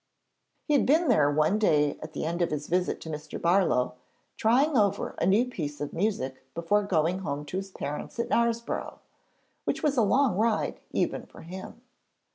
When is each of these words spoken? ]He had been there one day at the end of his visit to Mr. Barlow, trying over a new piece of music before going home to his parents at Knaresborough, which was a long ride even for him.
]He 0.65 0.73
had 0.73 0.87
been 0.87 1.09
there 1.09 1.29
one 1.29 1.59
day 1.59 1.99
at 2.01 2.13
the 2.13 2.25
end 2.25 2.41
of 2.41 2.49
his 2.49 2.65
visit 2.65 2.99
to 3.01 3.09
Mr. 3.11 3.39
Barlow, 3.39 3.93
trying 4.35 4.75
over 4.75 5.11
a 5.19 5.27
new 5.27 5.45
piece 5.45 5.79
of 5.79 5.93
music 5.93 6.43
before 6.55 6.81
going 6.81 7.19
home 7.19 7.45
to 7.45 7.57
his 7.57 7.69
parents 7.69 8.17
at 8.17 8.27
Knaresborough, 8.29 8.97
which 9.63 9.83
was 9.83 9.97
a 9.97 10.01
long 10.01 10.37
ride 10.37 10.79
even 10.91 11.27
for 11.27 11.41
him. 11.41 11.83